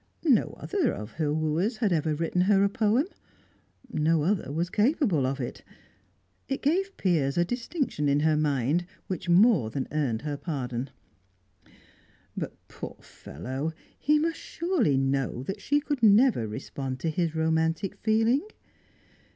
No 0.25 0.57
other 0.59 0.91
of 0.93 1.11
her 1.11 1.31
wooers 1.31 1.77
had 1.77 1.93
ever 1.93 2.15
written 2.15 2.41
her 2.41 2.63
a 2.63 2.69
poem; 2.69 3.05
no 3.93 4.23
other 4.23 4.51
was 4.51 4.71
capable 4.71 5.27
of 5.27 5.39
it. 5.39 5.63
It 6.47 6.63
gave 6.63 6.97
Piers 6.97 7.37
a 7.37 7.45
distinction 7.45 8.09
in 8.09 8.21
her 8.21 8.35
mind 8.35 8.87
which 9.05 9.29
more 9.29 9.69
than 9.69 9.87
earned 9.91 10.23
her 10.23 10.37
pardon. 10.37 10.89
But 12.35 12.55
poor 12.67 12.97
fellow! 13.01 13.73
he 13.99 14.17
must 14.17 14.39
surely 14.39 14.97
know 14.97 15.43
that 15.43 15.61
she 15.61 15.79
could 15.79 16.01
never 16.01 16.47
respond 16.47 16.99
to 17.01 17.11
his 17.11 17.35
romantic 17.35 17.93
feeling. 17.95 18.41